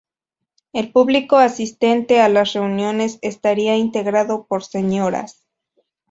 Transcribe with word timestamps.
El 0.73 0.91
público 0.91 1.35
asistente 1.37 2.21
a 2.21 2.27
las 2.27 2.53
reuniones 2.53 3.19
estaría 3.21 3.75
integrado 3.75 4.47
por 4.47 4.63
señoras. 4.63 5.45